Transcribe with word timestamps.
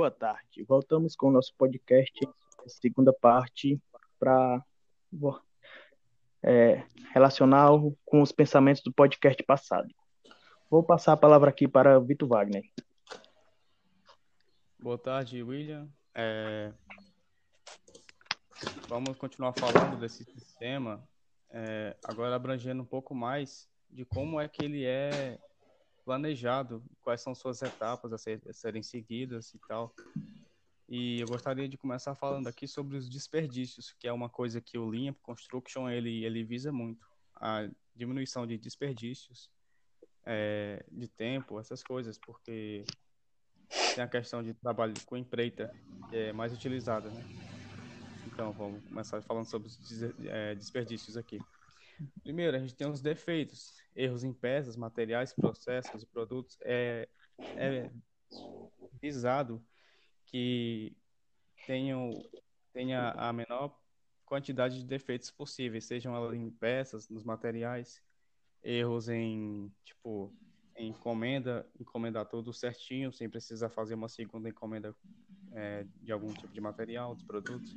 Boa 0.00 0.10
tarde. 0.10 0.64
Voltamos 0.66 1.14
com 1.14 1.28
o 1.28 1.30
nosso 1.30 1.54
podcast, 1.58 2.26
segunda 2.66 3.12
parte, 3.12 3.78
para 4.18 4.64
é, 6.42 6.86
relacionar 7.12 7.68
com 8.06 8.22
os 8.22 8.32
pensamentos 8.32 8.82
do 8.82 8.90
podcast 8.90 9.42
passado. 9.42 9.94
Vou 10.70 10.82
passar 10.82 11.12
a 11.12 11.18
palavra 11.18 11.50
aqui 11.50 11.68
para 11.68 12.00
Vitor 12.00 12.26
Wagner. 12.26 12.62
Boa 14.78 14.96
tarde, 14.96 15.42
William. 15.42 15.86
É... 16.14 16.72
Vamos 18.88 19.18
continuar 19.18 19.52
falando 19.52 20.00
desse 20.00 20.24
sistema, 20.24 21.06
é, 21.50 21.94
agora 22.02 22.34
abrangendo 22.34 22.82
um 22.82 22.86
pouco 22.86 23.14
mais 23.14 23.68
de 23.90 24.06
como 24.06 24.40
é 24.40 24.48
que 24.48 24.64
ele 24.64 24.82
é 24.82 25.38
planejado, 26.04 26.82
quais 27.02 27.20
são 27.20 27.34
suas 27.34 27.62
etapas 27.62 28.12
a, 28.12 28.18
ser, 28.18 28.42
a 28.48 28.52
serem 28.52 28.82
seguidas 28.82 29.54
e 29.54 29.58
tal. 29.68 29.94
E 30.88 31.20
eu 31.20 31.28
gostaria 31.28 31.68
de 31.68 31.76
começar 31.76 32.14
falando 32.14 32.48
aqui 32.48 32.66
sobre 32.66 32.96
os 32.96 33.08
desperdícios, 33.08 33.92
que 33.92 34.08
é 34.08 34.12
uma 34.12 34.28
coisa 34.28 34.60
que 34.60 34.76
o 34.76 34.88
Lean 34.88 35.14
Construction 35.22 35.88
ele, 35.88 36.24
ele 36.24 36.42
visa 36.42 36.72
muito, 36.72 37.06
a 37.36 37.68
diminuição 37.94 38.46
de 38.46 38.58
desperdícios, 38.58 39.48
é, 40.24 40.84
de 40.90 41.06
tempo, 41.06 41.60
essas 41.60 41.82
coisas, 41.82 42.18
porque 42.18 42.84
tem 43.94 44.02
a 44.02 44.08
questão 44.08 44.42
de 44.42 44.52
trabalho 44.54 44.94
com 45.06 45.16
empreita, 45.16 45.72
que 46.08 46.16
é 46.16 46.32
mais 46.32 46.52
utilizada, 46.52 47.08
né? 47.08 47.24
Então, 48.26 48.52
vamos 48.52 48.82
começar 48.84 49.22
falando 49.22 49.46
sobre 49.46 49.68
os 49.68 50.02
é, 50.26 50.54
desperdícios 50.54 51.16
aqui. 51.16 51.40
Primeiro, 52.22 52.56
a 52.56 52.60
gente 52.60 52.74
tem 52.74 52.88
os 52.88 53.00
defeitos, 53.00 53.82
erros 53.94 54.24
em 54.24 54.32
peças, 54.32 54.76
materiais, 54.76 55.32
processos 55.32 56.02
e 56.02 56.06
produtos. 56.06 56.58
É, 56.62 57.08
é 57.56 57.90
visado 59.00 59.62
que 60.26 60.96
tenham, 61.66 62.10
tenha 62.72 63.10
a 63.12 63.32
menor 63.32 63.76
quantidade 64.24 64.78
de 64.78 64.84
defeitos 64.84 65.30
possíveis, 65.30 65.84
sejam 65.84 66.14
elas 66.14 66.34
em 66.34 66.50
peças, 66.50 67.08
nos 67.08 67.24
materiais, 67.24 68.00
erros 68.62 69.08
em, 69.08 69.72
tipo, 69.84 70.32
em 70.76 70.90
encomenda, 70.90 71.66
encomendar 71.78 72.26
tudo 72.26 72.52
certinho, 72.52 73.12
sem 73.12 73.28
precisar 73.28 73.68
fazer 73.70 73.94
uma 73.94 74.08
segunda 74.08 74.48
encomenda 74.48 74.94
é, 75.52 75.84
de 76.00 76.12
algum 76.12 76.32
tipo 76.32 76.52
de 76.52 76.60
material, 76.60 77.14
dos 77.14 77.24
produtos. 77.24 77.74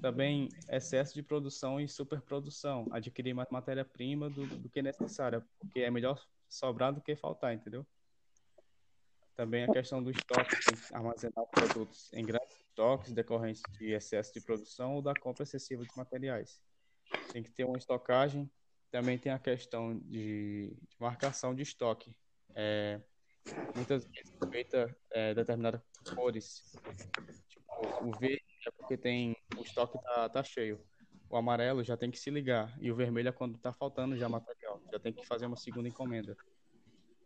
Também 0.00 0.48
excesso 0.68 1.14
de 1.14 1.22
produção 1.22 1.80
e 1.80 1.88
superprodução, 1.88 2.86
adquirir 2.90 3.34
mais 3.34 3.48
matéria-prima 3.50 4.28
do, 4.30 4.46
do 4.46 4.68
que 4.68 4.82
necessária, 4.82 5.44
porque 5.58 5.80
é 5.80 5.90
melhor 5.90 6.22
sobrar 6.48 6.92
do 6.92 7.00
que 7.00 7.16
faltar, 7.16 7.54
entendeu? 7.54 7.86
Também 9.34 9.64
a 9.64 9.68
questão 9.68 10.02
do 10.02 10.10
estoque, 10.10 10.56
armazenar 10.92 11.44
produtos 11.46 12.10
em 12.12 12.24
grandes 12.24 12.56
estoques 12.68 13.12
decorrentes 13.12 13.62
de 13.78 13.92
excesso 13.92 14.32
de 14.32 14.40
produção 14.40 14.94
ou 14.94 15.02
da 15.02 15.14
compra 15.14 15.42
excessiva 15.42 15.82
de 15.82 15.96
materiais. 15.96 16.60
Tem 17.32 17.42
que 17.42 17.50
ter 17.50 17.64
uma 17.64 17.76
estocagem. 17.76 18.50
Também 18.90 19.18
tem 19.18 19.32
a 19.32 19.38
questão 19.38 19.98
de, 19.98 20.74
de 20.74 20.96
marcação 20.98 21.54
de 21.54 21.62
estoque. 21.62 22.16
É, 22.54 23.00
muitas 23.74 24.06
vezes 24.06 24.32
feita 24.50 24.96
é, 25.10 25.34
determinadas 25.34 25.82
cores. 26.14 26.62
Tipo, 27.48 28.08
o 28.08 28.18
verde 28.18 28.55
é 28.66 28.70
porque 28.70 28.96
tem 28.96 29.36
o 29.56 29.62
estoque 29.62 30.00
tá, 30.02 30.28
tá 30.28 30.42
cheio. 30.42 30.80
O 31.28 31.36
amarelo 31.36 31.82
já 31.82 31.96
tem 31.96 32.10
que 32.10 32.18
se 32.18 32.30
ligar. 32.30 32.76
E 32.80 32.90
o 32.90 32.96
vermelho 32.96 33.28
é 33.28 33.32
quando 33.32 33.58
tá 33.58 33.72
faltando 33.72 34.16
já 34.16 34.28
material. 34.28 34.80
Já 34.92 34.98
tem 34.98 35.12
que 35.12 35.26
fazer 35.26 35.46
uma 35.46 35.56
segunda 35.56 35.88
encomenda. 35.88 36.36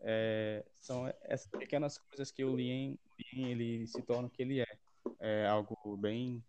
É, 0.00 0.64
são 0.78 1.06
essas 1.22 1.50
pequenas 1.50 1.98
coisas 1.98 2.30
que 2.30 2.42
o 2.42 2.54
Lean, 2.54 2.96
ele 3.32 3.86
se 3.86 4.00
torna 4.02 4.28
o 4.28 4.30
que 4.30 4.42
ele 4.42 4.60
é. 4.60 4.78
É 5.18 5.46
algo 5.46 5.96
bem 5.96 6.42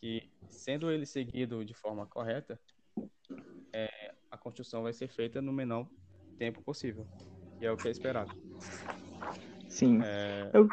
que, 0.00 0.30
sendo 0.48 0.90
ele 0.90 1.04
seguido 1.04 1.64
de 1.64 1.74
forma 1.74 2.06
correta, 2.06 2.58
é, 3.72 4.14
a 4.30 4.38
construção 4.38 4.82
vai 4.82 4.92
ser 4.92 5.08
feita 5.08 5.42
no 5.42 5.52
menor 5.52 5.86
tempo 6.38 6.62
possível. 6.62 7.06
E 7.60 7.66
é 7.66 7.72
o 7.72 7.76
que 7.76 7.88
é 7.88 7.90
esperado. 7.90 8.32
Sim. 9.68 10.00
É... 10.02 10.50
Eu... 10.52 10.68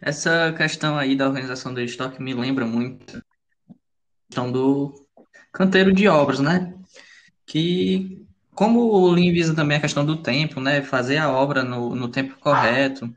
Essa 0.00 0.52
questão 0.56 0.96
aí 0.96 1.14
da 1.14 1.26
organização 1.26 1.74
do 1.74 1.80
estoque 1.80 2.22
me 2.22 2.32
lembra 2.34 2.64
muito 2.64 3.22
questão 4.28 4.50
do 4.50 4.94
canteiro 5.52 5.92
de 5.92 6.08
obras, 6.08 6.38
né? 6.40 6.72
Que 7.46 8.26
como 8.54 8.80
o 8.80 9.10
Lean 9.10 9.32
visa 9.32 9.54
também 9.54 9.76
a 9.76 9.80
questão 9.80 10.04
do 10.04 10.22
tempo, 10.22 10.60
né? 10.60 10.82
Fazer 10.82 11.18
a 11.18 11.30
obra 11.30 11.64
no, 11.64 11.94
no 11.94 12.08
tempo 12.08 12.38
correto. 12.38 13.12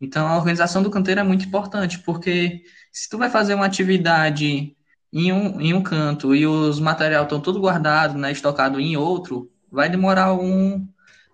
Então, 0.00 0.26
a 0.26 0.36
organização 0.36 0.82
do 0.82 0.90
canteiro 0.90 1.20
é 1.20 1.24
muito 1.24 1.46
importante, 1.46 1.98
porque 2.00 2.62
se 2.92 3.08
tu 3.08 3.18
vai 3.18 3.30
fazer 3.30 3.54
uma 3.54 3.66
atividade 3.66 4.76
em 5.12 5.32
um, 5.32 5.60
em 5.60 5.72
um 5.74 5.82
canto 5.82 6.34
e 6.34 6.46
os 6.46 6.80
materiais 6.80 7.22
estão 7.22 7.40
tudo 7.40 7.60
guardados, 7.60 8.16
né, 8.16 8.32
estocado 8.32 8.80
em 8.80 8.96
outro, 8.96 9.50
vai 9.70 9.88
demorar 9.88 10.34
um, 10.34 10.86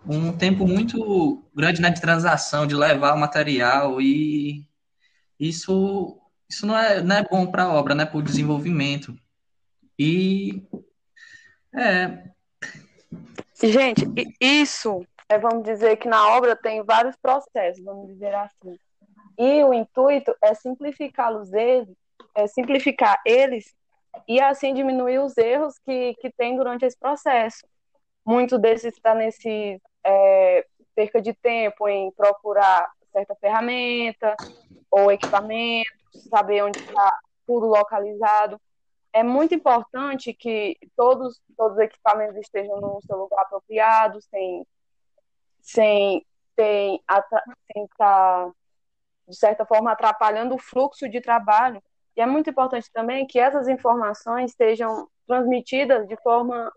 um 0.05 0.35
tempo 0.35 0.67
muito 0.67 1.43
grande 1.55 1.81
né, 1.81 1.89
de 1.89 2.01
transação, 2.01 2.65
de 2.65 2.75
levar 2.75 3.13
o 3.13 3.19
material 3.19 4.01
e 4.01 4.65
isso, 5.39 6.19
isso 6.49 6.65
não, 6.65 6.77
é, 6.77 7.01
não 7.01 7.15
é 7.15 7.23
bom 7.23 7.47
para 7.47 7.63
a 7.63 7.73
obra, 7.73 7.95
né, 7.95 8.05
para 8.05 8.17
o 8.17 8.23
desenvolvimento. 8.23 9.15
E 9.97 10.63
é, 11.73 12.31
Gente, 13.63 14.07
isso, 14.39 15.05
é, 15.29 15.37
vamos 15.37 15.63
dizer 15.63 15.97
que 15.97 16.07
na 16.07 16.35
obra 16.35 16.55
tem 16.55 16.83
vários 16.83 17.15
processos, 17.15 17.83
vamos 17.83 18.07
dizer 18.07 18.33
assim. 18.33 18.75
E 19.37 19.63
o 19.63 19.71
intuito 19.71 20.35
é 20.41 20.55
simplificá-los 20.55 21.53
eles, 21.53 21.95
é 22.35 22.47
simplificar 22.47 23.21
eles 23.23 23.75
e 24.27 24.41
assim 24.41 24.73
diminuir 24.73 25.19
os 25.19 25.37
erros 25.37 25.77
que, 25.85 26.15
que 26.15 26.31
tem 26.31 26.55
durante 26.55 26.85
esse 26.85 26.97
processo. 26.97 27.67
Muito 28.25 28.57
desses 28.57 28.95
está 28.95 29.13
nesse 29.13 29.79
é, 30.03 30.65
perca 30.95 31.21
de 31.21 31.33
tempo 31.33 31.87
em 31.87 32.11
procurar 32.11 32.91
certa 33.11 33.35
ferramenta 33.35 34.35
ou 34.89 35.11
equipamento, 35.11 35.91
saber 36.29 36.63
onde 36.63 36.79
está 36.79 37.19
tudo 37.45 37.67
localizado 37.67 38.59
é 39.13 39.23
muito 39.23 39.53
importante 39.53 40.33
que 40.33 40.77
todos, 40.95 41.41
todos 41.57 41.77
os 41.77 41.83
equipamentos 41.83 42.37
estejam 42.37 42.79
no 42.79 42.99
seu 43.01 43.17
lugar 43.17 43.41
apropriado, 43.41 44.21
sem, 44.21 44.65
sem, 45.61 46.25
sem, 46.55 47.03
sem 47.73 47.83
estar, 47.85 48.45
tá, 48.45 48.51
de 49.27 49.35
certa 49.35 49.65
forma, 49.65 49.91
atrapalhando 49.91 50.55
o 50.55 50.59
fluxo 50.59 51.09
de 51.09 51.19
trabalho. 51.19 51.83
E 52.15 52.21
é 52.21 52.25
muito 52.25 52.49
importante 52.49 52.89
também 52.91 53.27
que 53.27 53.39
essas 53.39 53.67
informações 53.67 54.53
sejam 54.53 55.07
transmitidas 55.27 56.07
de 56.07 56.15
forma 56.17 56.71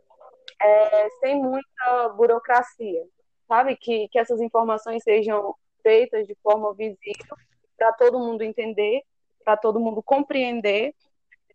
é, 0.60 1.08
sem 1.20 1.40
muita 1.40 2.08
burocracia, 2.16 3.04
sabe? 3.54 3.76
Que, 3.76 4.08
que 4.08 4.18
essas 4.18 4.40
informações 4.40 5.02
sejam 5.02 5.54
feitas 5.82 6.26
de 6.26 6.36
forma 6.42 6.74
visível 6.74 7.36
para 7.76 7.92
todo 7.92 8.18
mundo 8.18 8.42
entender, 8.42 9.02
para 9.44 9.56
todo 9.56 9.80
mundo 9.80 10.02
compreender 10.02 10.92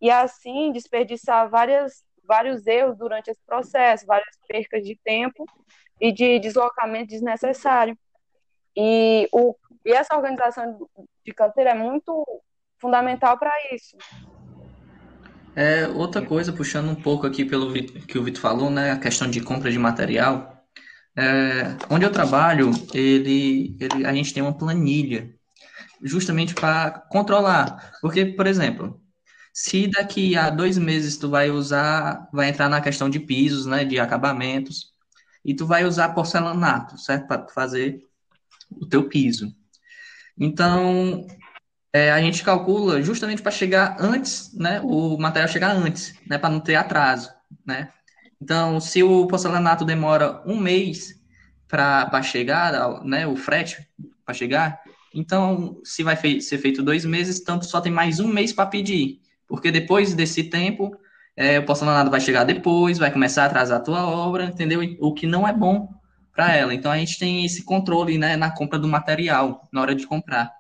e 0.01 0.09
assim 0.09 0.71
desperdiçar 0.71 1.49
várias, 1.49 2.03
vários 2.23 2.65
erros 2.65 2.97
durante 2.97 3.29
esse 3.29 3.41
processo, 3.45 4.05
várias 4.05 4.37
percas 4.47 4.83
de 4.83 4.97
tempo 5.03 5.45
e 5.99 6.11
de 6.11 6.39
deslocamento 6.39 7.09
desnecessário. 7.09 7.97
E, 8.75 9.27
o, 9.33 9.55
e 9.85 9.91
essa 9.91 10.15
organização 10.15 10.87
de 11.25 11.33
canteira 11.33 11.71
é 11.71 11.73
muito 11.73 12.25
fundamental 12.77 13.37
para 13.37 13.51
isso. 13.73 13.97
É, 15.53 15.85
outra 15.87 16.21
coisa, 16.21 16.53
puxando 16.53 16.89
um 16.89 16.95
pouco 16.95 17.27
aqui 17.27 17.43
pelo 17.43 17.73
que 17.73 18.17
o 18.17 18.23
Vitor 18.23 18.41
falou, 18.41 18.69
né, 18.69 18.91
a 18.91 18.97
questão 18.97 19.29
de 19.29 19.41
compra 19.41 19.69
de 19.69 19.77
material. 19.77 20.58
É, 21.19 21.75
onde 21.89 22.05
eu 22.05 22.11
trabalho, 22.11 22.71
ele, 22.93 23.75
ele, 23.77 24.05
a 24.05 24.13
gente 24.13 24.33
tem 24.33 24.41
uma 24.41 24.57
planilha 24.57 25.35
justamente 26.01 26.53
para 26.55 26.91
controlar. 26.91 27.91
Porque, 28.01 28.25
por 28.25 28.47
exemplo, 28.47 29.01
se 29.53 29.87
daqui 29.87 30.37
a 30.37 30.49
dois 30.49 30.77
meses 30.77 31.17
tu 31.17 31.29
vai 31.29 31.49
usar, 31.51 32.29
vai 32.31 32.47
entrar 32.47 32.69
na 32.69 32.79
questão 32.79 33.09
de 33.09 33.19
pisos, 33.19 33.65
né, 33.65 33.83
de 33.83 33.99
acabamentos, 33.99 34.93
e 35.43 35.53
tu 35.53 35.65
vai 35.67 35.83
usar 35.83 36.09
porcelanato, 36.13 36.97
certo, 36.97 37.27
para 37.27 37.47
fazer 37.49 37.99
o 38.71 38.85
teu 38.85 39.09
piso. 39.09 39.53
Então, 40.37 41.27
é, 41.91 42.11
a 42.11 42.21
gente 42.21 42.43
calcula 42.45 43.01
justamente 43.01 43.41
para 43.41 43.51
chegar 43.51 43.97
antes, 43.99 44.53
né, 44.55 44.79
o 44.85 45.17
material 45.17 45.49
chegar 45.49 45.75
antes, 45.75 46.13
né, 46.25 46.37
para 46.37 46.49
não 46.49 46.61
ter 46.61 46.75
atraso, 46.75 47.29
né. 47.65 47.91
Então, 48.41 48.79
se 48.79 49.03
o 49.03 49.27
porcelanato 49.27 49.83
demora 49.83 50.41
um 50.45 50.57
mês 50.57 51.19
para 51.67 52.21
chegar, 52.21 53.03
né, 53.03 53.27
o 53.27 53.35
frete 53.35 53.87
para 54.25 54.33
chegar, 54.33 54.81
então, 55.13 55.79
se 55.83 56.03
vai 56.03 56.15
ser 56.15 56.57
feito 56.57 56.83
dois 56.83 57.03
meses, 57.03 57.39
tanto 57.41 57.65
só 57.65 57.81
tem 57.81 57.91
mais 57.91 58.19
um 58.19 58.27
mês 58.27 58.53
para 58.53 58.65
pedir. 58.65 59.19
Porque 59.47 59.71
depois 59.71 60.13
desse 60.13 60.43
tempo, 60.43 60.95
é, 61.35 61.59
o 61.59 61.65
porcelanato 61.65 62.11
vai 62.11 62.19
chegar 62.19 62.43
depois, 62.43 62.97
vai 62.97 63.11
começar 63.11 63.43
a 63.43 63.45
atrasar 63.47 63.79
a 63.79 63.83
tua 63.83 64.05
obra, 64.07 64.45
entendeu? 64.45 64.81
O 64.99 65.13
que 65.13 65.25
não 65.25 65.47
é 65.47 65.53
bom 65.53 65.89
para 66.31 66.55
ela. 66.55 66.73
Então 66.73 66.91
a 66.91 66.97
gente 66.97 67.17
tem 67.17 67.45
esse 67.45 67.63
controle 67.63 68.17
né, 68.17 68.37
na 68.37 68.51
compra 68.51 68.77
do 68.77 68.87
material, 68.87 69.67
na 69.71 69.81
hora 69.81 69.95
de 69.95 70.05
comprar. 70.05 70.53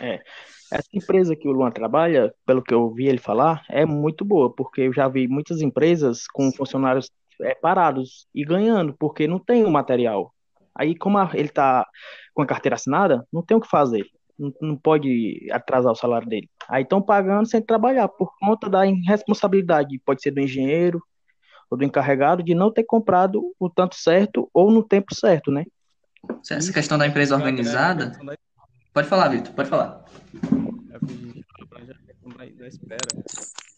É. 0.00 0.22
Essa 0.70 0.88
empresa 0.92 1.34
que 1.34 1.48
o 1.48 1.52
Luan 1.52 1.70
trabalha, 1.70 2.32
pelo 2.44 2.62
que 2.62 2.74
eu 2.74 2.92
vi 2.92 3.06
ele 3.06 3.18
falar, 3.18 3.62
é 3.68 3.86
muito 3.86 4.24
boa, 4.24 4.52
porque 4.52 4.82
eu 4.82 4.92
já 4.92 5.08
vi 5.08 5.26
muitas 5.26 5.60
empresas 5.60 6.26
com 6.26 6.52
funcionários 6.52 7.10
é, 7.40 7.54
parados 7.54 8.26
e 8.34 8.44
ganhando, 8.44 8.94
porque 8.98 9.26
não 9.26 9.38
tem 9.38 9.64
o 9.64 9.70
material. 9.70 10.32
Aí, 10.74 10.94
como 10.94 11.18
a, 11.18 11.30
ele 11.34 11.48
está 11.48 11.86
com 12.34 12.42
a 12.42 12.46
carteira 12.46 12.76
assinada, 12.76 13.26
não 13.32 13.42
tem 13.42 13.56
o 13.56 13.60
que 13.60 13.68
fazer. 13.68 14.06
Não, 14.38 14.52
não 14.60 14.76
pode 14.76 15.48
atrasar 15.50 15.92
o 15.92 15.96
salário 15.96 16.28
dele. 16.28 16.48
Aí 16.68 16.82
estão 16.82 17.00
pagando 17.00 17.48
sem 17.48 17.62
trabalhar, 17.62 18.08
por 18.08 18.30
conta 18.38 18.68
da 18.68 18.86
irresponsabilidade, 18.86 20.00
pode 20.04 20.22
ser 20.22 20.30
do 20.30 20.40
engenheiro 20.40 21.02
ou 21.70 21.76
do 21.76 21.84
encarregado, 21.84 22.42
de 22.42 22.54
não 22.54 22.72
ter 22.72 22.84
comprado 22.84 23.54
o 23.58 23.68
tanto 23.68 23.96
certo 23.96 24.48
ou 24.52 24.70
no 24.70 24.82
tempo 24.82 25.14
certo, 25.14 25.50
né? 25.50 25.64
Essa 26.50 26.72
questão 26.72 26.98
da 26.98 27.06
empresa 27.06 27.34
organizada. 27.34 28.12
Pode 28.98 29.08
falar, 29.08 29.28
Vitor, 29.28 29.54
pode 29.54 29.70
falar. 29.70 30.04
É 30.90 30.96
o 32.26 32.56
da 32.56 32.66
espera. 32.66 33.06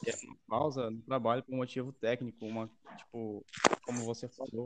é 0.06 0.26
uma 0.26 0.36
pausa 0.48 0.90
no 0.90 1.02
trabalho 1.02 1.42
por 1.42 1.54
motivo 1.54 1.92
técnico, 1.92 2.46
uma, 2.46 2.70
tipo, 2.96 3.44
como 3.84 4.02
você 4.06 4.30
falou, 4.30 4.64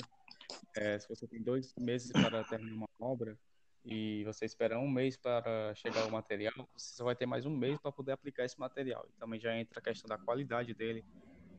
é, 0.77 0.97
se 1.01 1.09
você 1.09 1.27
tem 1.27 1.43
dois 1.43 1.75
meses 1.77 2.13
para 2.13 2.45
terminar 2.45 2.77
uma 2.77 2.89
obra 3.01 3.37
e 3.85 4.23
você 4.23 4.45
espera 4.45 4.79
um 4.79 4.89
mês 4.89 5.17
para 5.17 5.75
chegar 5.75 6.07
o 6.07 6.13
material, 6.13 6.55
você 6.73 6.95
só 6.95 7.03
vai 7.03 7.17
ter 7.17 7.27
mais 7.27 7.45
um 7.45 7.51
mês 7.51 7.77
para 7.81 7.91
poder 7.91 8.13
aplicar 8.13 8.45
esse 8.45 8.61
material. 8.61 9.05
E 9.11 9.19
também 9.19 9.41
já 9.41 9.59
entra 9.59 9.81
a 9.81 9.83
questão 9.83 10.09
da 10.09 10.19
qualidade 10.19 10.73
dele, 10.73 11.05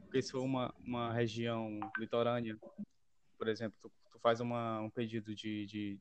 porque 0.03 0.21
se 0.21 0.31
for 0.31 0.41
uma, 0.41 0.74
uma 0.80 1.12
região 1.12 1.81
litorânea, 2.00 2.57
por 3.38 3.50
exemplo, 3.50 3.77
tu, 3.81 3.91
tu 4.09 4.19
faz 4.19 4.39
uma, 4.39 4.80
um 4.80 4.89
pedido 4.89 5.36
de, 5.36 5.65
de 5.65 6.00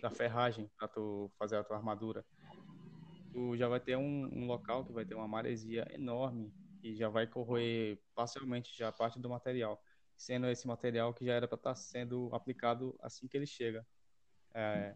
da 0.00 0.10
ferragem 0.10 0.70
para 0.78 0.88
tu 0.88 1.30
fazer 1.38 1.56
a 1.56 1.64
tua 1.64 1.76
armadura, 1.76 2.24
tu 3.32 3.56
já 3.56 3.68
vai 3.68 3.80
ter 3.80 3.96
um, 3.96 4.28
um 4.32 4.46
local 4.46 4.84
que 4.84 4.92
vai 4.92 5.04
ter 5.04 5.14
uma 5.14 5.28
maresia 5.28 5.86
enorme 5.92 6.52
e 6.82 6.94
já 6.94 7.08
vai 7.08 7.26
corroer 7.26 7.98
parcialmente 8.14 8.76
já 8.76 8.90
parte 8.92 9.18
do 9.18 9.28
material 9.28 9.80
sendo 10.16 10.48
esse 10.48 10.66
material 10.66 11.14
que 11.14 11.24
já 11.24 11.34
era 11.34 11.46
para 11.46 11.56
estar 11.56 11.70
tá 11.70 11.76
sendo 11.76 12.28
aplicado 12.32 12.94
assim 13.00 13.28
que 13.28 13.36
ele 13.36 13.46
chega. 13.46 13.86
É, 14.52 14.94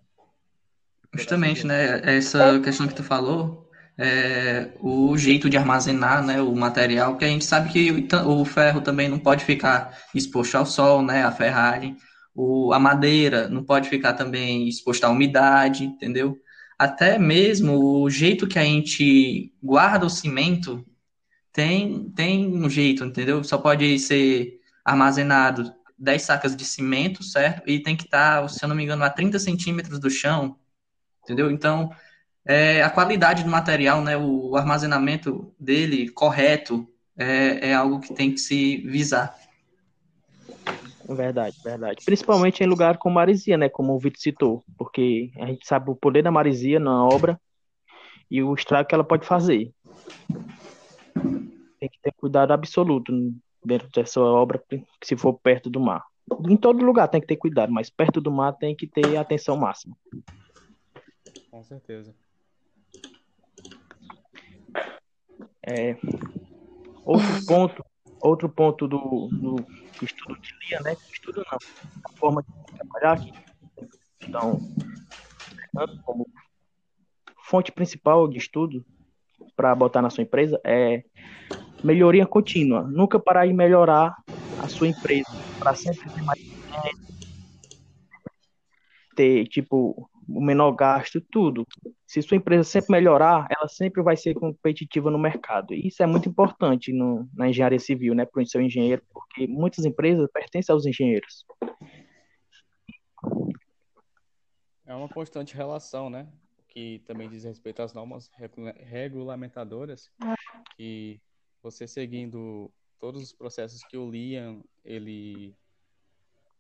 Justamente, 1.15 1.67
né? 1.67 2.01
Essa 2.05 2.59
questão 2.61 2.89
que 2.89 2.95
tu 2.95 3.05
falou, 3.05 3.71
é, 3.99 4.73
o 4.81 5.17
jeito 5.17 5.49
de 5.49 5.57
armazenar 5.57 6.25
né, 6.25 6.41
o 6.41 6.55
material, 6.57 7.17
que 7.17 7.25
a 7.25 7.29
gente 7.29 7.45
sabe 7.45 7.71
que 7.71 8.09
o, 8.27 8.45
ferro 8.45 8.81
também 8.81 9.09
não 9.09 9.19
pode 9.19 9.45
ficar 9.45 9.97
exposto 10.15 10.57
ao 10.57 10.67
sol, 10.67 11.03
né? 11.03 11.23
A 11.23 11.31
ferragem. 11.31 11.97
O, 12.35 12.73
a 12.73 12.79
madeira 12.79 13.49
não 13.49 13.63
pode 13.63 13.89
ficar 13.89 14.15
também 14.15 14.69
exposta 14.69 15.07
à 15.07 15.11
umidade, 15.11 15.85
entendeu? 15.85 16.39
Até 16.79 17.19
mesmo 17.19 18.03
o 18.03 18.11
jeito 18.11 18.47
que 18.47 18.59
a 18.59 18.65
gente 18.65 19.53
guarda 19.63 20.07
o 20.07 20.11
cimento 20.11 20.85
tem, 21.53 22.11
tem 22.11 22.47
um 22.49 22.69
jeito, 22.69 23.05
entendeu? 23.05 23.45
Só 23.45 23.59
pode 23.59 23.99
ser 23.99 24.61
armazenado 24.85 25.73
10 25.99 26.23
sacas 26.23 26.57
de 26.57 26.65
cimento, 26.65 27.23
certo? 27.23 27.69
E 27.69 27.81
tem 27.81 27.97
que 27.97 28.05
estar, 28.05 28.43
tá, 28.43 28.49
se 28.49 28.65
eu 28.65 28.69
não 28.69 28.75
me 28.75 28.83
engano, 28.83 29.05
a 29.05 29.11
30 29.11 29.39
centímetros 29.39 30.01
do 30.01 30.11
chão, 30.11 30.57
entendeu? 31.23 31.51
Então, 31.51 31.91
é, 32.45 32.83
a 32.83 32.91
qualidade 32.91 33.45
do 33.45 33.51
material, 33.51 34.03
né, 34.03 34.17
o 34.17 34.57
armazenamento 34.57 35.55
dele 35.59 36.09
correto, 36.09 36.89
é, 37.17 37.71
é 37.71 37.75
algo 37.75 38.01
que 38.01 38.13
tem 38.15 38.33
que 38.33 38.39
se 38.39 38.79
visar. 38.79 39.35
Verdade, 41.09 41.57
verdade. 41.63 42.03
Principalmente 42.05 42.63
em 42.63 42.67
lugar 42.67 42.97
com 42.97 43.11
maresia, 43.11 43.59
né? 43.59 43.69
Como 43.69 43.95
o 43.95 43.99
Vitor 43.99 44.21
citou, 44.21 44.65
porque 44.79 45.33
a 45.37 45.47
gente 45.47 45.67
sabe 45.67 45.91
o 45.91 45.97
poder 45.97 46.23
da 46.23 46.31
maresia 46.31 46.79
na 46.79 47.05
obra 47.05 47.41
e 48.31 48.43
o 48.43 48.55
estrago 48.55 48.89
que 48.89 48.95
ela 48.95 49.05
pode 49.05 49.27
fazer. 49.27 49.73
Tem 51.81 51.89
que 51.89 52.01
ter 52.01 52.13
cuidado 52.17 52.53
absoluto 52.53 53.13
dentro 53.65 53.89
dessa 53.91 54.21
obra, 54.21 54.63
se 55.03 55.17
for 55.17 55.35
perto 55.35 55.69
do 55.69 55.81
mar. 55.81 56.05
Em 56.49 56.57
todo 56.57 56.85
lugar 56.85 57.09
tem 57.09 57.21
que 57.21 57.27
ter 57.27 57.37
cuidado, 57.37 57.73
mas 57.73 57.91
perto 57.91 58.21
do 58.21 58.31
mar 58.31 58.53
tem 58.53 58.75
que 58.75 58.87
ter 58.87 59.17
atenção 59.17 59.57
máxima. 59.57 59.97
Com 61.51 61.63
certeza. 61.63 62.15
É, 65.65 65.97
outro 67.05 67.47
ponto, 67.47 67.85
outro 68.23 68.49
ponto 68.49 68.87
do, 68.87 69.29
do, 69.33 69.57
do 69.57 70.05
estudo 70.05 70.41
de 70.41 70.55
Lia, 70.69 70.81
né? 70.81 70.97
Estudo 71.13 71.45
não, 71.51 71.59
a 72.05 72.13
forma 72.19 72.43
de 72.43 72.77
trabalhar 72.77 73.13
aqui. 73.13 73.33
Então, 74.21 74.61
como 76.05 76.27
fonte 77.45 77.73
principal 77.73 78.29
de 78.29 78.39
estudo 78.39 78.85
para 79.57 79.75
botar 79.75 80.01
na 80.01 80.11
sua 80.11 80.23
empresa 80.23 80.61
é 80.65 81.03
melhoria 81.83 82.27
contínua. 82.27 82.83
Nunca 82.83 83.19
parar 83.19 83.47
de 83.47 83.53
melhorar 83.53 84.17
a 84.63 84.69
sua 84.69 84.89
empresa 84.89 85.31
para 85.59 85.75
sempre 85.75 86.09
ter 86.11 86.23
mais 86.23 86.41
ter 89.15 89.47
tipo 89.47 90.09
o 90.35 90.41
menor 90.41 90.73
gasto, 90.73 91.21
tudo. 91.21 91.67
Se 92.07 92.23
sua 92.23 92.37
empresa 92.37 92.65
sempre 92.65 92.93
melhorar, 92.93 93.47
ela 93.51 93.69
sempre 93.69 94.03
vai 94.03 94.17
ser 94.17 94.35
competitiva 94.35 95.11
no 95.11 95.19
mercado. 95.19 95.75
E 95.75 95.89
isso 95.89 96.03
é 96.03 96.07
muito 96.07 96.29
importante 96.29 96.93
no, 96.93 97.29
na 97.35 97.49
engenharia 97.49 97.79
civil, 97.79 98.15
né, 98.15 98.25
para 98.25 98.43
o 98.43 98.47
seu 98.47 98.61
engenheiro, 98.61 99.03
porque 99.13 99.47
muitas 99.47 99.85
empresas 99.85 100.29
pertencem 100.33 100.73
aos 100.73 100.87
engenheiros. 100.87 101.45
É 104.87 104.95
uma 104.95 105.09
constante 105.09 105.55
relação, 105.55 106.11
né? 106.11 106.29
Que 106.69 107.03
também 107.07 107.29
diz 107.29 107.45
respeito 107.45 107.83
às 107.83 107.93
normas 107.93 108.31
regulamentadoras, 108.79 110.11
que 110.77 111.21
você 111.63 111.87
seguindo 111.87 112.71
todos 112.99 113.23
os 113.23 113.33
processos 113.33 113.83
que 113.85 113.97
o 113.97 114.11
Liam 114.11 114.65
ele 114.85 115.55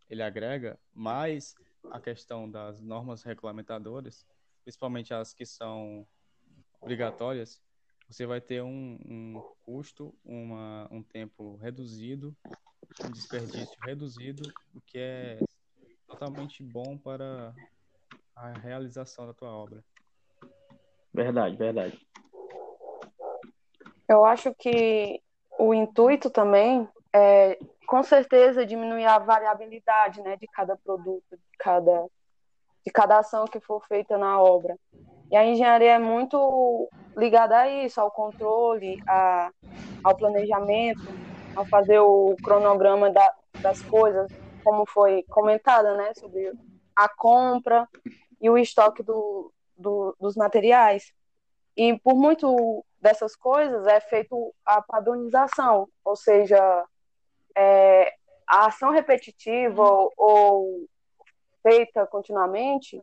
ele 0.09 0.23
agrega, 0.23 0.79
mais 0.95 1.55
a 1.91 2.01
questão 2.01 2.51
das 2.51 2.81
normas 2.81 3.23
regulamentadoras, 3.23 4.27
principalmente 4.63 5.13
as 5.13 5.33
que 5.33 5.45
são 5.45 6.07
obrigatórias, 6.81 7.61
você 8.09 8.27
vai 8.27 8.41
ter 8.41 8.63
um, 8.63 8.99
um 9.05 9.43
custo, 9.65 10.15
uma, 10.25 10.89
um 10.91 11.03
tempo 11.03 11.57
reduzido, 11.57 12.37
um 13.05 13.11
desperdício 13.11 13.79
reduzido, 13.83 14.53
o 14.75 14.81
que 14.81 14.99
é 14.99 15.39
totalmente 16.07 16.63
bom 16.63 16.99
para 16.99 17.55
a 18.37 18.53
realização 18.53 19.27
da 19.27 19.33
tua 19.33 19.51
obra. 19.51 19.83
Verdade, 21.13 21.57
verdade. 21.57 22.07
Eu 24.09 24.25
acho 24.25 24.55
que 24.55 25.23
o 25.59 25.73
intuito 25.73 26.29
também 26.29 26.89
é, 27.15 27.59
com 27.93 28.03
certeza, 28.03 28.65
diminuir 28.65 29.05
a 29.05 29.19
variabilidade 29.19 30.23
né, 30.23 30.35
de 30.39 30.47
cada 30.47 30.75
produto, 30.79 31.27
de 31.31 31.59
cada, 31.59 32.07
de 32.83 32.91
cada 32.91 33.19
ação 33.19 33.45
que 33.45 33.61
for 33.61 33.87
feita 33.87 34.17
na 34.17 34.41
obra. 34.41 34.79
E 35.31 35.37
a 35.37 35.45
engenharia 35.45 35.91
é 35.91 35.99
muito 35.99 36.89
ligada 37.15 37.55
a 37.55 37.69
isso, 37.69 38.01
ao 38.01 38.11
controle, 38.11 38.99
a, 39.07 39.51
ao 40.03 40.17
planejamento, 40.17 41.03
ao 41.55 41.67
fazer 41.67 41.99
o 41.99 42.35
cronograma 42.43 43.11
da, 43.11 43.31
das 43.61 43.83
coisas, 43.83 44.33
como 44.65 44.87
foi 44.87 45.23
comentada, 45.25 45.95
né, 45.95 46.15
sobre 46.15 46.51
a 46.97 47.11
compra 47.11 47.87
e 48.41 48.49
o 48.49 48.57
estoque 48.57 49.03
do, 49.03 49.53
do, 49.77 50.17
dos 50.19 50.35
materiais. 50.35 51.13
E 51.77 51.99
por 51.99 52.15
muito 52.15 52.83
dessas 52.99 53.37
coisas 53.37 53.87
é 53.87 54.01
feito 54.01 54.55
a 54.65 54.81
padronização, 54.81 55.87
ou 56.03 56.17
seja, 56.17 56.87
é, 57.57 58.15
a 58.47 58.67
ação 58.67 58.91
repetitiva 58.91 59.83
ou, 59.83 60.13
ou 60.17 60.89
feita 61.63 62.07
continuamente 62.07 63.01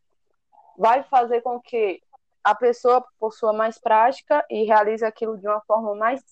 vai 0.77 1.03
fazer 1.03 1.41
com 1.41 1.59
que 1.59 2.01
a 2.43 2.55
pessoa 2.55 3.05
possua 3.19 3.51
mais 3.53 3.77
prática 3.77 4.45
e 4.49 4.63
realize 4.63 5.03
aquilo 5.03 5.37
de 5.37 5.47
uma 5.47 5.61
forma 5.61 5.93
mais, 5.95 6.23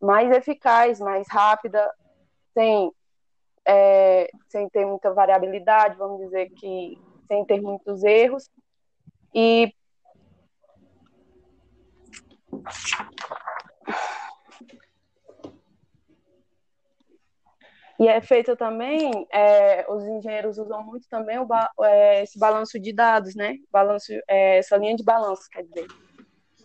mais 0.00 0.30
eficaz, 0.30 1.00
mais 1.00 1.26
rápida, 1.28 1.92
sem, 2.52 2.92
é, 3.64 4.30
sem 4.48 4.68
ter 4.68 4.84
muita 4.84 5.12
variabilidade, 5.12 5.96
vamos 5.96 6.20
dizer 6.20 6.50
que 6.50 7.00
sem 7.26 7.44
ter 7.44 7.60
muitos 7.60 8.02
erros. 8.02 8.50
E 9.34 9.74
E 18.00 18.08
é 18.08 18.18
feito 18.22 18.56
também, 18.56 19.28
é, 19.30 19.84
os 19.86 20.02
engenheiros 20.02 20.56
usam 20.56 20.82
muito 20.82 21.06
também 21.06 21.38
o, 21.38 21.46
é, 21.84 22.22
esse 22.22 22.38
balanço 22.38 22.80
de 22.80 22.94
dados, 22.94 23.34
né? 23.34 23.56
Balanço, 23.70 24.10
é, 24.26 24.56
essa 24.56 24.78
linha 24.78 24.96
de 24.96 25.04
balanço, 25.04 25.46
quer 25.52 25.64
dizer, 25.64 25.86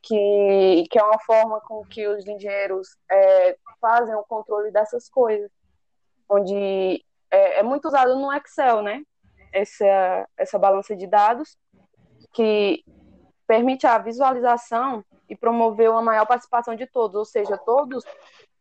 que, 0.01 0.85
que 0.89 0.97
é 0.97 1.03
uma 1.03 1.19
forma 1.19 1.59
com 1.59 1.83
que 1.83 2.07
os 2.07 2.25
engenheiros 2.25 2.87
é, 3.11 3.57
fazem 3.81 4.15
o 4.15 4.23
controle 4.23 4.71
dessas 4.71 5.09
coisas, 5.09 5.51
onde 6.29 7.03
é, 7.29 7.59
é, 7.59 7.63
muito 7.63 7.89
usado 7.89 8.15
no 8.15 8.31
Excel, 8.31 8.81
né? 8.81 9.03
Essa, 9.51 10.29
essa 10.37 10.57
balança 10.57 10.95
de 10.95 11.05
dados, 11.05 11.57
que 12.31 12.81
permite 13.45 13.85
a 13.85 13.97
visualização 13.97 15.03
e 15.29 15.35
promover 15.35 15.89
uma 15.89 16.01
maior 16.01 16.25
participação 16.25 16.77
de 16.77 16.87
todos, 16.87 17.17
ou 17.17 17.25
seja, 17.25 17.57
todos 17.57 18.05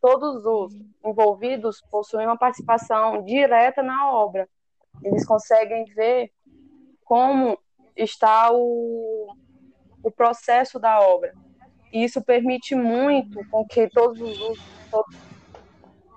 todos 0.04 0.44
os 0.44 0.75
envolvidos 1.02 1.80
possuem 1.90 2.26
uma 2.26 2.37
participação 2.37 3.25
direta 3.25 3.82
na 3.82 4.12
obra. 4.12 4.46
Eles 5.02 5.25
conseguem 5.25 5.87
ver 5.87 6.30
como 7.06 7.58
está 7.96 8.52
o, 8.52 9.34
o 10.02 10.11
processo 10.11 10.78
da 10.78 11.00
obra. 11.00 11.32
E 11.90 12.04
isso 12.04 12.23
permite 12.23 12.75
muito 12.75 13.49
com 13.49 13.66
que 13.66 13.88
todos 13.88 14.20
os 14.20 14.58
todos 14.90 15.16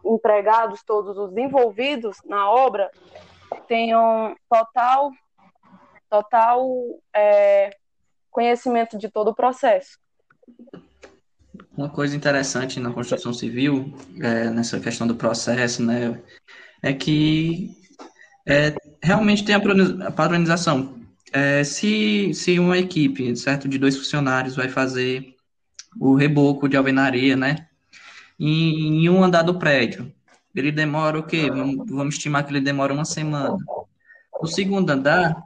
empregados, 0.03 0.83
todos 0.83 1.17
os 1.17 1.37
envolvidos 1.37 2.17
na 2.25 2.51
obra 2.51 2.91
tenham 3.69 4.35
total, 4.49 5.11
total 6.09 6.67
é, 7.15 7.69
conhecimento 8.29 8.97
de 8.97 9.09
todo 9.09 9.29
o 9.29 9.35
processo. 9.35 9.97
Uma 11.77 11.89
coisa 11.89 12.15
interessante 12.15 12.79
na 12.79 12.91
construção 12.91 13.31
civil, 13.31 13.93
é, 14.19 14.49
nessa 14.49 14.79
questão 14.79 15.05
do 15.05 15.15
processo, 15.15 15.83
né, 15.83 16.19
é 16.81 16.91
que 16.91 17.69
é, 18.47 18.75
realmente 19.03 19.45
tem 19.45 19.53
a 19.53 20.11
padronização. 20.11 20.99
É, 21.31 21.63
se, 21.63 22.33
se 22.33 22.57
uma 22.57 22.79
equipe, 22.79 23.35
certo, 23.35 23.67
de 23.67 23.77
dois 23.77 23.95
funcionários 23.95 24.55
vai 24.55 24.69
fazer 24.69 25.35
o 25.99 26.15
reboco 26.15 26.67
de 26.67 26.75
alvenaria, 26.75 27.35
né, 27.35 27.67
em, 28.39 29.05
em 29.05 29.09
um 29.09 29.23
andar 29.23 29.43
do 29.43 29.59
prédio, 29.59 30.11
ele 30.55 30.71
demora 30.71 31.19
o 31.19 31.23
quê? 31.23 31.47
Vamos, 31.51 31.85
vamos 31.87 32.15
estimar 32.15 32.43
que 32.43 32.51
ele 32.51 32.61
demora 32.61 32.91
uma 32.91 33.05
semana. 33.05 33.55
O 34.41 34.47
segundo 34.47 34.89
andar, 34.89 35.43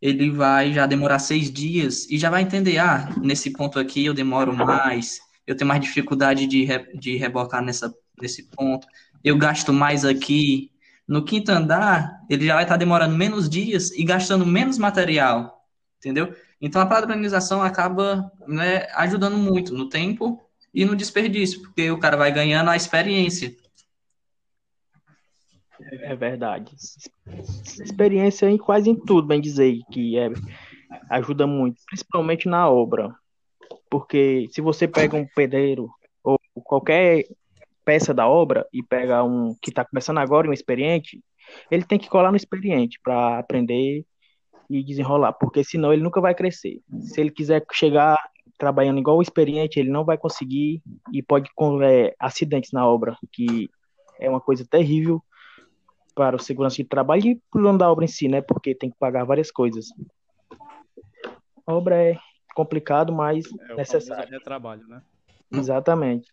ele 0.00 0.30
vai 0.30 0.72
já 0.72 0.86
demorar 0.86 1.18
seis 1.18 1.50
dias 1.52 2.08
e 2.10 2.16
já 2.16 2.30
vai 2.30 2.40
entender, 2.40 2.78
ah, 2.78 3.14
nesse 3.20 3.50
ponto 3.50 3.78
aqui 3.78 4.06
eu 4.06 4.14
demoro 4.14 4.56
mais, 4.56 5.20
eu 5.46 5.56
tenho 5.56 5.68
mais 5.68 5.80
dificuldade 5.80 6.46
de, 6.46 6.64
re, 6.64 6.78
de 6.98 7.16
rebocar 7.16 7.62
nessa, 7.62 7.94
nesse 8.20 8.44
ponto, 8.44 8.86
eu 9.22 9.36
gasto 9.36 9.72
mais 9.72 10.04
aqui. 10.04 10.70
No 11.06 11.24
quinto 11.24 11.52
andar, 11.52 12.20
ele 12.28 12.46
já 12.46 12.54
vai 12.54 12.64
estar 12.64 12.76
demorando 12.76 13.16
menos 13.16 13.48
dias 13.48 13.92
e 13.92 14.02
gastando 14.02 14.44
menos 14.44 14.76
material, 14.76 15.64
entendeu? 15.98 16.34
Então 16.60 16.82
a 16.82 16.86
padronização 16.86 17.62
acaba 17.62 18.30
né, 18.46 18.86
ajudando 18.94 19.36
muito 19.36 19.72
no 19.72 19.88
tempo 19.88 20.42
e 20.74 20.84
no 20.84 20.96
desperdício, 20.96 21.62
porque 21.62 21.90
o 21.90 21.98
cara 21.98 22.16
vai 22.16 22.32
ganhando 22.32 22.70
a 22.70 22.76
experiência. 22.76 23.54
É 25.90 26.16
verdade. 26.16 26.74
Experiência 27.80 28.50
em 28.50 28.58
quase 28.58 28.90
em 28.90 28.96
tudo, 28.96 29.28
bem 29.28 29.40
dizer, 29.40 29.80
que 29.90 30.18
é, 30.18 30.30
ajuda 31.10 31.46
muito, 31.46 31.80
principalmente 31.86 32.48
na 32.48 32.68
obra. 32.68 33.14
Porque 33.90 34.48
se 34.50 34.60
você 34.60 34.88
pega 34.88 35.16
um 35.16 35.26
pedreiro 35.26 35.88
ou 36.22 36.38
qualquer 36.64 37.24
peça 37.84 38.12
da 38.12 38.28
obra 38.28 38.66
e 38.72 38.82
pega 38.82 39.22
um 39.22 39.54
que 39.62 39.70
está 39.70 39.84
começando 39.84 40.18
agora, 40.18 40.48
um 40.48 40.52
experiente, 40.52 41.22
ele 41.70 41.84
tem 41.84 41.98
que 41.98 42.08
colar 42.08 42.30
no 42.30 42.36
experiente 42.36 42.98
para 43.02 43.38
aprender 43.38 44.04
e 44.68 44.82
desenrolar, 44.82 45.32
porque 45.34 45.62
senão 45.62 45.92
ele 45.92 46.02
nunca 46.02 46.20
vai 46.20 46.34
crescer. 46.34 46.80
Se 47.00 47.20
ele 47.20 47.30
quiser 47.30 47.64
chegar 47.72 48.18
trabalhando 48.58 48.98
igual 48.98 49.18
o 49.18 49.22
experiente, 49.22 49.78
ele 49.78 49.90
não 49.90 50.04
vai 50.04 50.18
conseguir 50.18 50.82
e 51.12 51.22
pode 51.22 51.48
é, 51.84 52.14
acidentes 52.18 52.72
na 52.72 52.86
obra, 52.86 53.16
que 53.32 53.68
é 54.18 54.28
uma 54.28 54.40
coisa 54.40 54.66
terrível 54.68 55.22
para 56.14 56.36
o 56.36 56.38
segurança 56.38 56.76
de 56.76 56.84
trabalho 56.84 57.26
e 57.26 57.40
para 57.50 57.60
o 57.60 57.62
dono 57.62 57.78
da 57.78 57.90
obra 57.90 58.04
em 58.04 58.08
si, 58.08 58.26
né? 58.26 58.40
Porque 58.40 58.74
tem 58.74 58.90
que 58.90 58.96
pagar 58.98 59.24
várias 59.24 59.50
coisas. 59.50 59.86
A 61.66 61.74
obra 61.74 62.02
é 62.02 62.18
complicado, 62.56 63.12
mas 63.12 63.44
é, 63.70 63.74
necessário. 63.74 64.34
É 64.34 64.40
trabalho, 64.40 64.88
né? 64.88 65.02
Exatamente. 65.52 66.32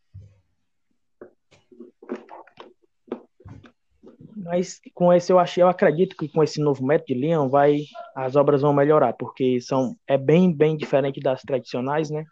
Mas 4.35 4.79
com 4.93 5.13
esse 5.13 5.31
eu 5.31 5.37
achei, 5.37 5.61
eu 5.61 5.67
acredito 5.67 6.15
que 6.15 6.27
com 6.27 6.41
esse 6.41 6.61
novo 6.61 6.85
método 6.85 7.07
de 7.07 7.13
Leon 7.13 7.49
vai 7.49 7.81
as 8.15 8.35
obras 8.35 8.61
vão 8.61 8.73
melhorar, 8.73 9.13
porque 9.13 9.59
são 9.59 9.95
é 10.07 10.17
bem 10.17 10.51
bem 10.51 10.75
diferente 10.77 11.19
das 11.19 11.41
tradicionais, 11.41 12.09
né? 12.09 12.25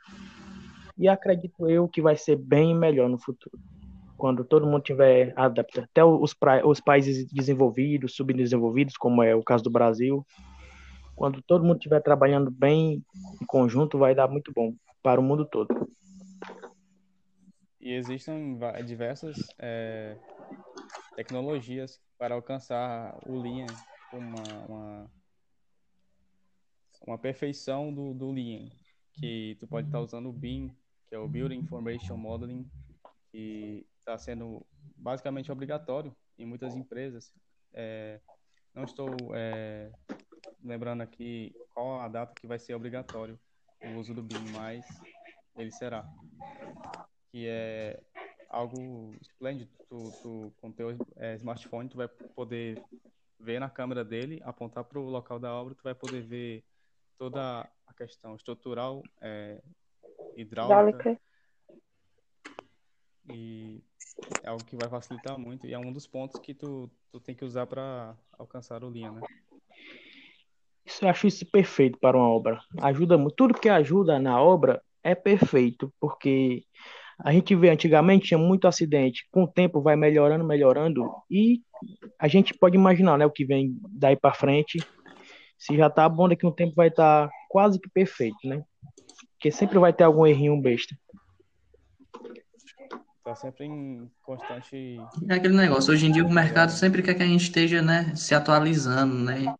E 0.97 1.07
acredito 1.07 1.69
eu 1.69 1.87
que 1.87 2.01
vai 2.01 2.15
ser 2.15 2.37
bem 2.37 2.75
melhor 2.75 3.09
no 3.09 3.17
futuro 3.17 3.57
quando 4.17 4.45
todo 4.45 4.67
mundo 4.67 4.83
tiver 4.83 5.33
adaptado, 5.35 5.85
até 5.85 6.05
os, 6.05 6.31
pra, 6.31 6.65
os 6.67 6.79
países 6.79 7.25
desenvolvidos, 7.25 8.15
subdesenvolvidos, 8.15 8.95
como 8.95 9.23
é 9.23 9.35
o 9.35 9.41
caso 9.41 9.63
do 9.63 9.71
Brasil, 9.71 10.23
quando 11.21 11.39
todo 11.39 11.63
mundo 11.63 11.77
estiver 11.77 12.01
trabalhando 12.01 12.49
bem 12.49 13.05
em 13.39 13.45
conjunto, 13.45 13.99
vai 13.99 14.15
dar 14.15 14.27
muito 14.27 14.51
bom 14.51 14.75
para 15.03 15.21
o 15.21 15.23
mundo 15.23 15.45
todo. 15.45 15.87
E 17.79 17.93
existem 17.93 18.57
diversas 18.87 19.37
é, 19.59 20.17
tecnologias 21.15 22.01
para 22.17 22.33
alcançar 22.33 23.15
o 23.27 23.39
Lean, 23.39 23.67
uma, 24.11 24.65
uma, 24.67 25.11
uma 27.05 27.17
perfeição 27.19 27.93
do, 27.93 28.15
do 28.15 28.31
Lean, 28.31 28.67
que 29.13 29.55
tu 29.59 29.67
pode 29.67 29.89
estar 29.89 29.99
usando 29.99 30.27
o 30.27 30.33
BIM, 30.33 30.75
que 31.07 31.13
é 31.13 31.19
o 31.19 31.27
Building 31.27 31.59
Information 31.59 32.17
Modeling, 32.17 32.67
que 33.31 33.85
está 33.99 34.17
sendo 34.17 34.65
basicamente 34.95 35.51
obrigatório 35.51 36.15
em 36.39 36.47
muitas 36.47 36.75
empresas. 36.75 37.31
É, 37.75 38.19
não 38.73 38.85
estou 38.85 39.15
é, 39.35 39.91
lembrando 40.63 41.01
aqui 41.01 41.53
qual 41.73 41.99
a 41.99 42.07
data 42.07 42.33
que 42.39 42.47
vai 42.47 42.59
ser 42.59 42.73
obrigatório 42.73 43.39
o 43.83 43.99
uso 43.99 44.13
do 44.13 44.21
BIM, 44.21 44.51
mas 44.51 44.85
ele 45.55 45.71
será. 45.71 46.07
Que 47.31 47.47
é 47.47 48.01
algo 48.49 49.15
esplêndido. 49.21 49.71
Tu, 49.89 50.11
tu, 50.21 50.53
com 50.57 50.71
teu 50.71 50.97
é, 51.15 51.35
smartphone, 51.35 51.89
tu 51.89 51.97
vai 51.97 52.07
poder 52.07 52.81
ver 53.39 53.59
na 53.59 53.69
câmera 53.69 54.03
dele, 54.03 54.39
apontar 54.43 54.83
para 54.83 54.99
o 54.99 55.09
local 55.09 55.39
da 55.39 55.53
obra, 55.53 55.73
tu 55.73 55.83
vai 55.83 55.95
poder 55.95 56.21
ver 56.21 56.63
toda 57.17 57.67
a 57.87 57.93
questão 57.93 58.35
estrutural, 58.35 59.01
é, 59.19 59.61
hidráulica. 60.35 61.19
E 63.29 63.83
é 64.43 64.49
algo 64.49 64.63
que 64.65 64.75
vai 64.75 64.89
facilitar 64.89 65.37
muito 65.37 65.65
e 65.65 65.73
é 65.73 65.79
um 65.79 65.91
dos 65.91 66.05
pontos 66.05 66.39
que 66.39 66.53
tu, 66.53 66.89
tu 67.11 67.19
tem 67.19 67.33
que 67.33 67.45
usar 67.45 67.65
para 67.65 68.15
alcançar 68.37 68.83
o 68.83 68.89
linha, 68.89 69.11
né? 69.11 69.21
Isso, 71.01 71.05
eu 71.05 71.09
acho 71.09 71.27
isso 71.27 71.45
perfeito 71.45 71.97
para 71.99 72.15
uma 72.15 72.29
obra. 72.29 72.59
Ajuda 72.79 73.17
muito. 73.17 73.35
Tudo 73.35 73.53
que 73.53 73.67
ajuda 73.67 74.19
na 74.19 74.39
obra 74.39 74.81
é 75.03 75.15
perfeito, 75.15 75.91
porque 75.99 76.63
a 77.19 77.31
gente 77.31 77.55
vê 77.55 77.69
antigamente 77.69 78.27
tinha 78.27 78.37
muito 78.37 78.67
acidente. 78.67 79.27
Com 79.31 79.43
o 79.43 79.47
tempo 79.47 79.81
vai 79.81 79.95
melhorando, 79.95 80.45
melhorando 80.45 81.11
e 81.29 81.61
a 82.19 82.27
gente 82.27 82.53
pode 82.53 82.75
imaginar, 82.75 83.17
né, 83.17 83.25
o 83.25 83.31
que 83.31 83.45
vem 83.45 83.75
daí 83.89 84.15
para 84.15 84.33
frente. 84.33 84.79
Se 85.57 85.75
já 85.75 85.89
tá 85.89 86.07
bom, 86.07 86.29
daqui 86.29 86.45
a 86.45 86.49
um 86.49 86.51
tempo 86.51 86.73
vai 86.75 86.89
estar 86.89 87.27
tá 87.27 87.33
quase 87.49 87.79
que 87.79 87.89
perfeito, 87.89 88.37
né? 88.43 88.63
Porque 89.33 89.51
sempre 89.51 89.79
vai 89.79 89.91
ter 89.91 90.03
algum 90.03 90.25
errinho 90.25 90.59
besta. 90.61 90.95
Tá 93.23 93.35
sempre 93.35 93.65
em 93.65 94.09
constante. 94.23 94.99
É 95.29 95.35
aquele 95.35 95.55
negócio. 95.55 95.93
Hoje 95.93 96.07
em 96.07 96.11
dia 96.11 96.25
o 96.25 96.31
mercado 96.31 96.71
sempre 96.71 97.01
quer 97.01 97.15
que 97.15 97.23
a 97.23 97.27
gente 97.27 97.43
esteja, 97.43 97.81
né, 97.81 98.13
se 98.15 98.35
atualizando, 98.35 99.15
né? 99.15 99.55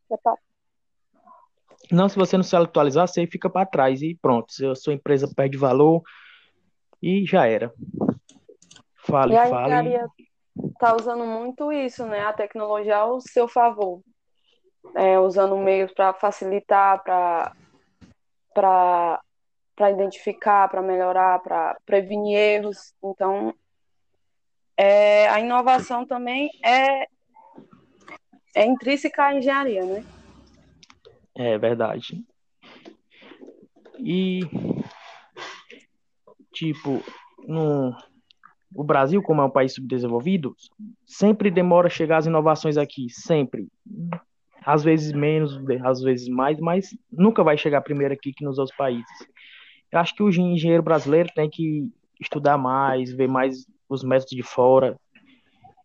Não, 1.92 2.08
se 2.08 2.16
você 2.16 2.38
não 2.38 2.44
se 2.44 2.56
atualizar, 2.56 3.08
você 3.08 3.28
fica 3.28 3.50
para 3.50 3.66
trás 3.66 4.02
e 4.02 4.16
pronto. 4.16 4.48
A 4.72 4.76
sua 4.76 4.94
empresa 4.94 5.30
perde 5.36 5.58
valor 5.58 6.02
e 7.02 7.26
já 7.26 7.46
era. 7.46 7.74
Fale, 8.96 9.34
e 9.34 9.38
a 9.38 9.48
fale. 9.48 9.66
engenharia 9.66 10.08
tá 10.80 10.96
usando 10.96 11.26
muito 11.26 11.72
isso, 11.72 12.06
né? 12.06 12.22
A 12.22 12.34
tecnologia 12.34 12.98
ao 12.98 13.20
seu 13.20 13.48
favor. 13.48 14.02
É, 14.96 15.20
usando 15.20 15.58
meios 15.58 15.92
para 15.94 16.14
facilitar, 16.14 17.04
para 17.04 17.54
para 18.54 19.90
identificar, 19.90 20.70
para 20.70 20.82
melhorar, 20.82 21.40
para 21.40 21.78
prevenir 21.86 22.38
erros. 22.38 22.94
Então, 23.04 23.54
é, 24.78 25.28
a 25.30 25.40
inovação 25.40 26.06
também 26.06 26.50
é, 26.64 27.08
é 28.54 28.66
intrínseca 28.66 29.26
à 29.26 29.34
engenharia, 29.34 29.84
né? 29.86 30.04
É 31.36 31.58
verdade. 31.58 32.24
E, 34.00 34.42
tipo, 36.52 37.04
no, 37.48 37.96
o 38.76 38.84
Brasil, 38.84 39.22
como 39.22 39.42
é 39.42 39.46
um 39.46 39.50
país 39.50 39.74
subdesenvolvido, 39.74 40.56
sempre 41.06 41.52
demora 41.52 41.88
a 41.88 41.90
chegar 41.90 42.18
as 42.18 42.26
inovações 42.26 42.78
aqui, 42.78 43.08
sempre. 43.10 43.68
Às 44.64 44.84
vezes 44.84 45.12
menos, 45.12 45.60
às 45.84 46.02
vezes 46.02 46.28
mais, 46.28 46.60
mas 46.60 46.96
nunca 47.12 47.44
vai 47.44 47.58
chegar 47.58 47.82
primeiro 47.82 48.14
aqui 48.14 48.32
que 48.34 48.46
nos 48.46 48.58
outros 48.58 48.76
países. 48.78 49.06
Eu 49.92 50.00
acho 50.00 50.16
que 50.16 50.24
o 50.24 50.30
engenheiro 50.30 50.84
brasileiro 50.84 51.30
tem 51.36 51.50
que 51.50 51.90
estudar 52.20 52.58
mais, 52.58 53.12
ver 53.12 53.28
mais 53.28 53.66
os 53.90 54.04
métodos 54.04 54.36
de 54.36 54.44
fora 54.44 54.98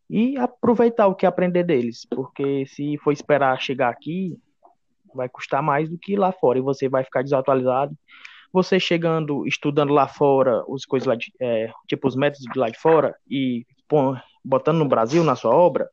e 0.08 0.36
aproveitar 0.36 1.08
o 1.08 1.14
que 1.14 1.26
aprender 1.26 1.64
deles, 1.64 2.06
porque 2.08 2.64
se 2.66 2.96
for 2.98 3.12
esperar 3.12 3.60
chegar 3.60 3.88
aqui, 3.88 4.38
vai 5.16 5.28
custar 5.28 5.62
mais 5.62 5.88
do 5.88 5.98
que 5.98 6.14
lá 6.16 6.30
fora 6.32 6.58
e 6.58 6.62
você 6.62 6.88
vai 6.88 7.02
ficar 7.02 7.22
desatualizado. 7.22 7.96
você 8.52 8.78
chegando, 8.80 9.46
estudando 9.46 9.92
lá 9.92 10.06
fora, 10.08 10.62
os 10.68 10.84
coisas 10.86 11.06
lá 11.06 11.14
de, 11.16 11.32
é, 11.40 11.70
tipo 11.88 12.06
os 12.08 12.14
métodos 12.16 12.46
de 12.52 12.58
lá 12.58 12.70
de 12.70 12.78
fora 12.78 13.14
e 13.28 13.66
pô, 13.88 14.16
botando 14.44 14.78
no 14.78 14.88
Brasil 14.88 15.22
na 15.24 15.34
sua 15.36 15.54
obra, 15.54 15.88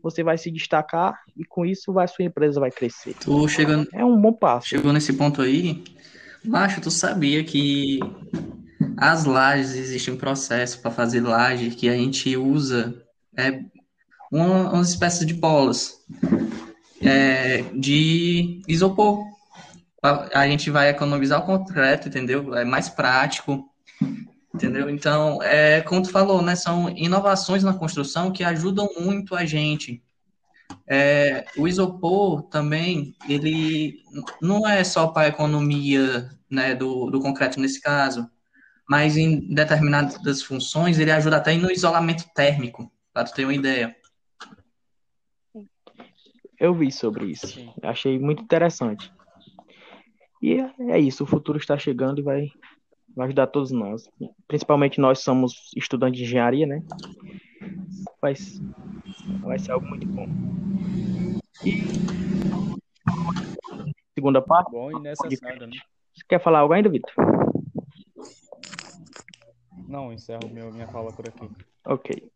você 0.00 0.22
vai 0.22 0.36
se 0.36 0.50
destacar 0.50 1.18
e 1.36 1.44
com 1.44 1.64
isso 1.64 1.98
a 1.98 2.06
sua 2.06 2.24
empresa 2.26 2.60
vai 2.60 2.70
crescer. 2.70 3.14
Tu 3.20 3.48
chegando, 3.48 3.88
É 3.92 4.04
um 4.04 4.20
bom 4.20 4.32
passo. 4.32 4.68
chegou 4.68 4.92
nesse 4.92 5.12
ponto 5.14 5.40
aí, 5.42 5.82
macho, 6.44 6.80
tu 6.80 6.90
sabia 6.90 7.42
que 7.42 7.98
as 8.98 9.24
lajes 9.24 9.74
existe 9.74 10.10
um 10.10 10.16
processo 10.16 10.80
para 10.82 10.90
fazer 10.90 11.20
laje 11.22 11.70
que 11.70 11.88
a 11.88 11.96
gente 11.96 12.36
usa 12.36 12.94
é 13.36 13.60
uma, 14.30 14.72
umas 14.72 14.90
espécies 14.90 15.26
de 15.26 15.34
bolas 15.34 15.98
é, 17.04 17.62
de 17.74 18.62
isopor. 18.66 19.24
A 20.02 20.40
a 20.42 20.48
gente 20.48 20.70
vai 20.70 20.90
economizar 20.90 21.40
o 21.40 21.46
concreto, 21.46 22.08
entendeu? 22.08 22.54
É 22.54 22.64
mais 22.64 22.88
prático, 22.88 23.64
entendeu? 24.54 24.90
Então, 24.90 25.42
é 25.42 25.80
como 25.80 26.02
tu 26.02 26.10
falou, 26.10 26.42
né? 26.42 26.54
São 26.56 26.90
inovações 26.90 27.62
na 27.62 27.74
construção 27.74 28.30
que 28.32 28.44
ajudam 28.44 28.88
muito 28.98 29.34
a 29.34 29.44
gente. 29.44 30.02
É, 30.86 31.44
o 31.56 31.66
isopor 31.66 32.42
também, 32.44 33.14
ele 33.28 34.02
não 34.40 34.68
é 34.68 34.84
só 34.84 35.08
para 35.08 35.22
a 35.26 35.28
economia, 35.28 36.30
né, 36.50 36.74
do, 36.74 37.10
do 37.10 37.20
concreto 37.20 37.60
nesse 37.60 37.80
caso, 37.80 38.28
mas 38.88 39.16
em 39.16 39.40
determinadas 39.54 40.42
funções 40.42 40.98
ele 40.98 41.10
ajuda 41.10 41.38
até 41.38 41.54
no 41.54 41.70
isolamento 41.70 42.24
térmico, 42.34 42.90
para 43.12 43.24
tu 43.24 43.34
ter 43.34 43.44
uma 43.44 43.54
ideia. 43.54 43.96
Eu 46.64 46.72
vi 46.72 46.90
sobre 46.90 47.26
isso. 47.26 47.46
Sim. 47.46 47.74
Achei 47.82 48.18
muito 48.18 48.42
interessante. 48.42 49.12
E 50.40 50.54
é- 50.88 50.98
isso, 50.98 51.24
o 51.24 51.26
futuro 51.26 51.58
está 51.58 51.76
chegando 51.76 52.20
e 52.20 52.22
vai, 52.22 52.48
vai 53.14 53.26
ajudar 53.26 53.48
todos 53.48 53.70
nós. 53.70 54.08
Principalmente 54.48 54.98
nós 54.98 55.18
somos 55.18 55.70
estudantes 55.76 56.16
de 56.16 56.24
engenharia, 56.24 56.66
né? 56.66 56.82
Vai, 58.18 58.32
vai 59.42 59.58
ser 59.58 59.72
algo 59.72 59.86
muito 59.86 60.06
bom. 60.06 60.26
E 61.66 61.92
segunda 64.14 64.40
parte, 64.40 64.70
Bom 64.70 64.90
e 64.90 65.00
necessário, 65.02 65.66
né? 65.66 65.76
você 66.14 66.24
quer 66.26 66.42
falar 66.42 66.60
algo 66.60 66.72
ainda, 66.72 66.88
Vitor? 66.88 67.12
Não, 69.86 70.10
encerro 70.10 70.48
minha 70.48 70.88
fala 70.88 71.12
por 71.12 71.28
aqui. 71.28 71.50
Ok. 71.86 72.30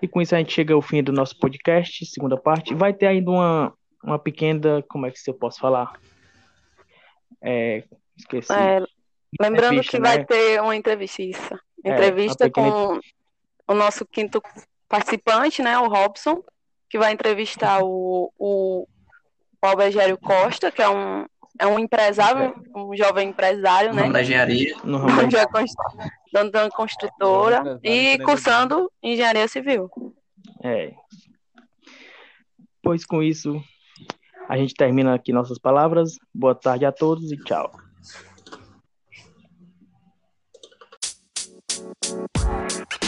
E 0.00 0.08
com 0.08 0.20
isso 0.20 0.34
a 0.34 0.38
gente 0.38 0.52
chega 0.52 0.74
ao 0.74 0.82
fim 0.82 1.02
do 1.02 1.12
nosso 1.12 1.38
podcast, 1.38 2.04
segunda 2.06 2.36
parte. 2.36 2.74
Vai 2.74 2.92
ter 2.92 3.06
ainda 3.06 3.30
uma, 3.30 3.72
uma 4.02 4.18
pequena, 4.18 4.82
como 4.88 5.06
é 5.06 5.10
que 5.10 5.18
eu 5.30 5.34
posso 5.34 5.60
falar? 5.60 5.92
É, 7.42 7.84
esqueci. 8.16 8.52
É, 8.52 8.80
lembrando 9.40 9.74
Entrevista, 9.74 9.96
que 9.96 10.02
vai 10.02 10.18
né? 10.18 10.24
ter 10.24 10.60
uma 10.60 10.76
entrevista, 10.76 11.22
isso. 11.22 11.54
É, 11.84 11.92
Entrevista 11.92 12.44
uma 12.44 12.50
pequena- 12.50 12.70
com 12.72 13.00
o 13.68 13.74
nosso 13.74 14.04
quinto 14.06 14.42
participante, 14.88 15.62
né, 15.62 15.78
o 15.78 15.88
Robson, 15.88 16.42
que 16.90 16.98
vai 16.98 17.12
entrevistar 17.12 17.80
o, 17.82 18.30
o 18.38 18.86
Albergério 19.62 20.18
Costa, 20.18 20.70
que 20.70 20.82
é 20.82 20.88
um, 20.88 21.24
é 21.58 21.66
um 21.66 21.78
empresário, 21.78 22.54
um 22.74 22.94
jovem 22.96 23.30
empresário, 23.30 23.90
O 23.90 23.94
né? 23.94 24.02
nome 24.02 24.12
da 24.12 24.22
engenharia. 24.22 24.76
No 24.84 24.98
ramo 24.98 25.22
da 25.30 25.30
Já 25.30 25.46
constru- 26.32 26.40
dono 26.40 26.50
da 26.50 26.70
construtora 26.70 27.80
e 27.82 28.18
cursando 28.24 28.90
engenharia 29.02 29.46
civil. 29.46 29.90
É. 30.62 30.94
Pois 32.82 33.04
com 33.04 33.22
isso, 33.22 33.62
a 34.48 34.56
gente 34.56 34.74
termina 34.74 35.14
aqui 35.14 35.32
nossas 35.32 35.58
palavras. 35.58 36.16
Boa 36.34 36.54
tarde 36.54 36.84
a 36.84 36.92
todos 36.92 37.30
e 37.30 37.36
tchau. 37.36 37.70
Man. 42.52 42.68
You 42.92 43.01